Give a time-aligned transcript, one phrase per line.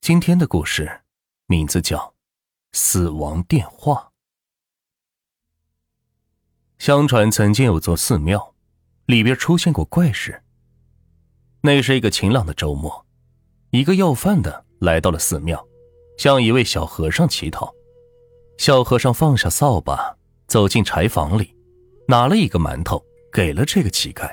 [0.00, 1.02] 今天的故事
[1.46, 1.98] 名字叫
[2.72, 3.94] 《死亡电话》。
[6.78, 8.54] 相传曾经有座寺庙，
[9.04, 10.42] 里边出现过怪事。
[11.60, 13.04] 那是一个晴朗的周末，
[13.72, 15.68] 一个要饭的来到了寺庙，
[16.16, 17.70] 向一位小和尚乞讨。
[18.56, 21.54] 小和尚放下扫把，走进柴房里，
[22.08, 24.32] 拿了一个馒头给了这个乞丐。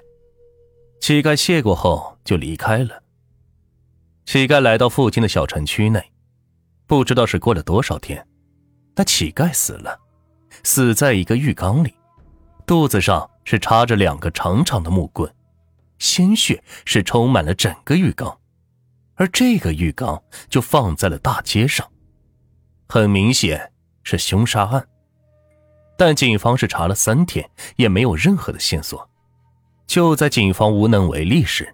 [1.02, 3.04] 乞丐谢过后就离开了。
[4.28, 6.12] 乞丐来到附近的小城区内，
[6.86, 8.27] 不知道是过了多少天，
[8.94, 9.98] 那乞丐死了，
[10.66, 11.94] 死在一个浴缸里，
[12.66, 15.34] 肚子上是插着两个长长的木棍，
[15.99, 18.38] 鲜血是充满了整个浴缸，
[19.16, 21.90] 而这个浴缸就放在了大街上，
[22.90, 23.71] 很明显
[24.04, 24.85] 是凶杀案。
[25.98, 29.09] 但警方是查了三天，也没有任何的线索。
[29.88, 31.73] 就在警方无能为力时，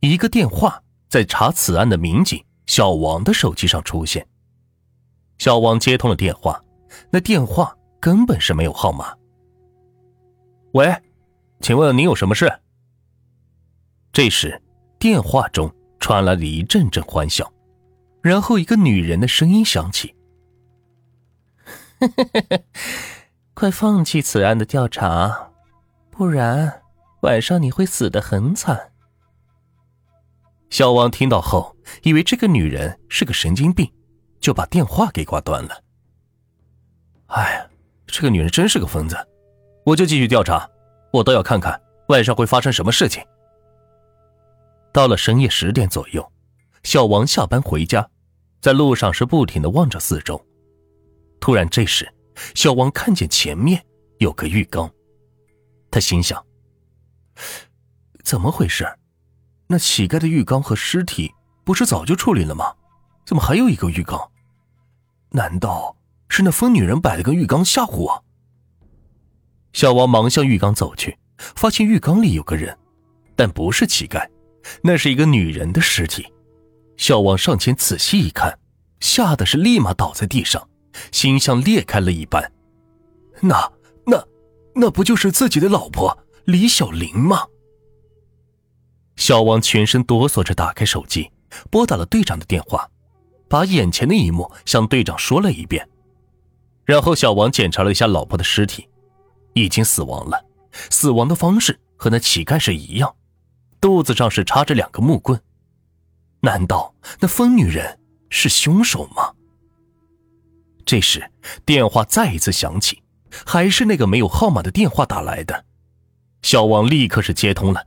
[0.00, 0.82] 一个电话。
[1.12, 4.26] 在查此案的民警小王的手机上出现，
[5.36, 6.64] 小王接通了电话，
[7.10, 9.14] 那电话根本是没有号码。
[10.72, 10.90] 喂，
[11.60, 12.50] 请问您有什么事？
[14.10, 14.62] 这时，
[14.98, 17.52] 电话中传来了一阵阵欢笑，
[18.22, 20.14] 然后一个女人的声音响起
[23.52, 25.50] ：“快放弃此案的调查，
[26.10, 26.80] 不然
[27.20, 28.91] 晚上你会死得很惨。”
[30.72, 33.86] 小王听到后，以为这个女人是个神经病，
[34.40, 35.84] 就把电话给挂断了。
[37.26, 37.70] 哎呀，
[38.06, 39.14] 这个女人真是个疯子！
[39.84, 40.66] 我就继续调查，
[41.12, 43.22] 我倒要看看晚上会发生什么事情。
[44.94, 46.26] 到了深夜十点左右，
[46.84, 48.08] 小王下班回家，
[48.62, 50.42] 在路上是不停的望着四周。
[51.38, 52.10] 突然，这时
[52.54, 53.84] 小王看见前面
[54.20, 54.90] 有个浴缸，
[55.90, 56.42] 他心想：
[58.24, 58.88] 怎么回事？
[59.72, 61.32] 那乞丐的浴缸和尸体
[61.64, 62.74] 不是早就处理了吗？
[63.24, 64.20] 怎么还有一个浴缸？
[65.30, 65.96] 难道
[66.28, 68.24] 是那疯女人摆了个浴缸吓唬我？
[69.72, 72.76] 小王忙向浴缸走去，发现浴缸里有个人，
[73.34, 74.28] 但不是乞丐，
[74.82, 76.30] 那是一个女人的尸体。
[76.98, 78.58] 小王上前仔细一看，
[79.00, 80.68] 吓得是立马倒在地上，
[81.12, 82.52] 心像裂开了一般。
[83.40, 83.72] 那、
[84.04, 84.22] 那、
[84.74, 87.46] 那不就是自己的老婆李小玲吗？
[89.16, 91.30] 小王全身哆嗦着打开手机，
[91.70, 92.88] 拨打了队长的电话，
[93.48, 95.88] 把眼前的一幕向队长说了一遍。
[96.84, 98.88] 然后小王检查了一下老婆的尸体，
[99.54, 100.44] 已经死亡了，
[100.90, 103.14] 死亡的方式和那乞丐是一样，
[103.80, 105.40] 肚子上是插着两个木棍。
[106.40, 108.00] 难道那疯女人
[108.30, 109.32] 是凶手吗？
[110.84, 111.30] 这时
[111.64, 113.00] 电话再一次响起，
[113.46, 115.64] 还是那个没有号码的电话打来的。
[116.42, 117.86] 小王立刻是接通了。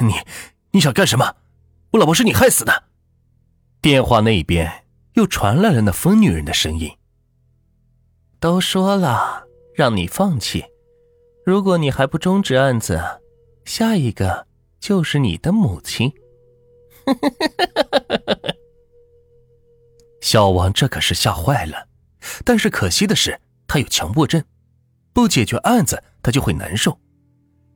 [0.00, 0.14] 你，
[0.70, 1.36] 你想干什么？
[1.92, 2.84] 我老婆是你害死的。
[3.80, 6.96] 电话那边又传来了那疯女人的声音。
[8.40, 9.44] 都说了
[9.74, 10.64] 让你放弃，
[11.44, 13.20] 如果你还不终止案子，
[13.64, 14.46] 下一个
[14.80, 16.12] 就是你的母亲。
[20.20, 21.88] 小王这可是吓坏了，
[22.44, 24.42] 但是可惜的是他有强迫症，
[25.12, 26.98] 不解决案子他就会难受。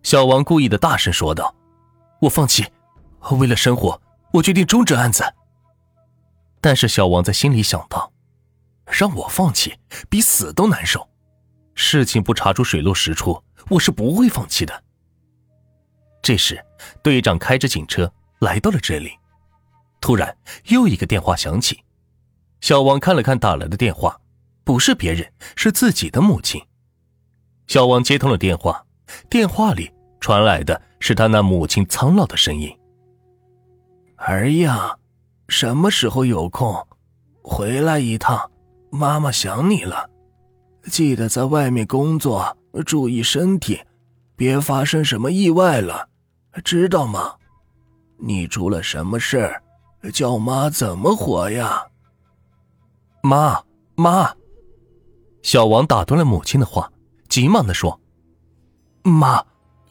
[0.03, 1.55] 小王故意的大声说道。
[2.21, 2.65] 我放弃，
[3.39, 4.01] 为了生活，
[4.33, 5.23] 我决定终止案子。
[6.61, 8.11] 但是小王在心里想到，
[8.87, 9.77] 让我放弃
[10.09, 11.07] 比死都难受。
[11.75, 14.83] 事情不查出水落石出，我是不会放弃的。
[16.23, 16.65] 这时，
[17.03, 19.13] 队长开着警车来到了这里。
[20.01, 20.35] 突然，
[20.69, 21.85] 又一个电话响起。
[22.63, 24.19] 小王看了看打来的电话，
[24.65, 26.65] 不是别人，是自己的母亲。
[27.67, 28.85] 小王接通了电话，
[29.29, 30.81] 电话里传来的。
[31.09, 32.77] 是他那母亲苍老的声音
[34.19, 34.99] ：“儿呀，
[35.47, 36.85] 什么时候有空，
[37.43, 38.51] 回来一趟，
[38.91, 40.11] 妈妈想你了。
[40.91, 43.81] 记得在外面工作，注意身体，
[44.35, 46.09] 别发生什么意外了，
[46.65, 47.37] 知道吗？
[48.19, 49.63] 你出了什么事，
[50.13, 51.87] 叫妈怎么活呀？”
[53.23, 53.63] 妈
[53.95, 54.35] 妈，
[55.43, 56.91] 小王打断了母亲的话，
[57.29, 58.01] 急忙的说
[59.09, 59.41] ：“妈。”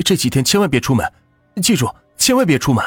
[0.04, 1.12] 这几天千万别出门，
[1.62, 2.84] 记住，千万别出门。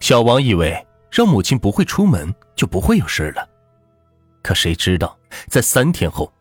[0.00, 3.48] 小王以为让母亲不会出门就不会有事了，
[4.42, 5.18] 可谁知道，
[5.48, 6.32] 在三天后，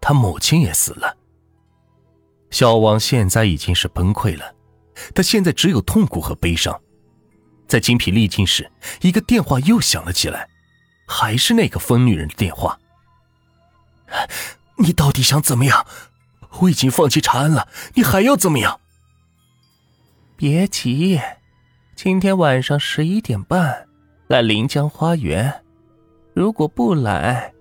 [0.00, 1.16] 他母亲也死了。
[2.50, 4.54] 小王现在已经是崩溃了，
[5.14, 6.78] 他现在只有痛苦和悲伤。
[7.66, 8.70] 在精疲力尽时，
[9.00, 10.48] 一个电话又响了起来，
[11.08, 12.78] 还是那个疯女人的电话。
[14.78, 15.86] 你到底想怎么样？
[16.60, 18.80] 我已经放弃查案了，你还要怎么样？
[20.36, 21.20] 别急，
[21.94, 23.86] 今天晚上十一点半，
[24.28, 25.62] 来临江花园。
[26.34, 27.52] 如果不来，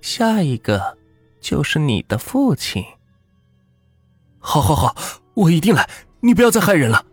[0.00, 0.98] 下一个
[1.40, 2.84] 就是你的父亲。
[4.38, 4.96] 好，好，好，
[5.34, 5.88] 我一定来。
[6.20, 7.04] 你不要再害人了。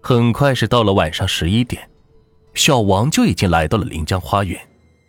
[0.00, 1.90] 很快是到了晚上十一点，
[2.54, 4.60] 小王就已经来到了临江花园。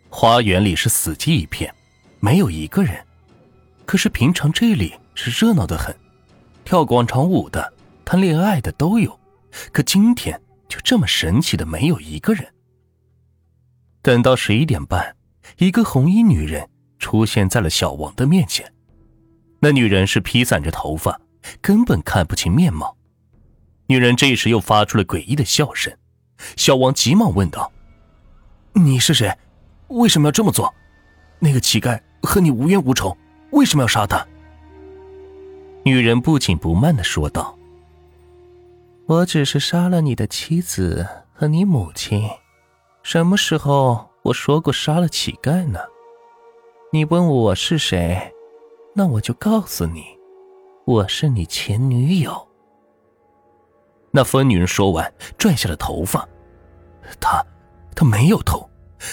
[0.08, 1.72] 花园里是死寂一片，
[2.18, 3.06] 没有一个人。
[3.90, 5.92] 可是平常这里是热闹的很，
[6.64, 7.72] 跳广场舞的、
[8.04, 9.18] 谈恋爱的都有。
[9.72, 12.46] 可今天就这么神奇的没有一个人。
[14.00, 15.16] 等到十一点半，
[15.58, 16.70] 一个红衣女人
[17.00, 18.72] 出现在了小王的面前。
[19.58, 21.20] 那女人是披散着头发，
[21.60, 22.96] 根本看不清面貌。
[23.88, 25.92] 女人这时又发出了诡异的笑声。
[26.56, 27.72] 小王急忙问道
[28.72, 29.36] ：“你是谁？
[29.88, 30.72] 为什么要这么做？
[31.40, 33.18] 那个乞丐和你无冤无仇，
[33.52, 34.26] 为什么要杀他？”
[35.84, 37.56] 女人不紧不慢的说道
[39.06, 42.28] ：“我只是杀了你的妻子和你母亲。
[43.02, 45.80] 什么时候我说过杀了乞丐呢？
[46.92, 48.34] 你问我是谁？”
[48.92, 50.04] 那我就告诉你，
[50.84, 52.48] 我是你前女友。
[54.10, 56.28] 那疯女人说完，拽下了头发。
[57.20, 57.40] 她，
[57.94, 58.68] 她没有头。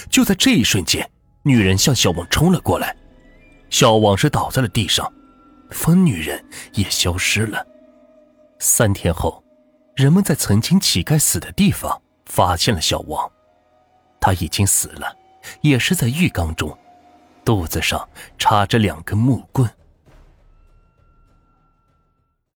[0.10, 1.08] 就在这一瞬间，
[1.44, 2.98] 女人向小王冲了过来，
[3.70, 5.12] 小王是倒在了地上，
[5.70, 6.44] 疯女人
[6.74, 7.66] 也消失了。
[8.60, 9.44] 三天后，
[9.96, 13.30] 人们在曾经乞丐死的地方发现了小王，
[14.20, 15.16] 他已经死了，
[15.62, 16.76] 也是在浴缸中。
[17.46, 19.70] 肚子上插着两根木棍。